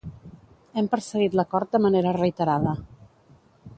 [0.81, 2.75] Hem perseguit l’acord de manera reiterada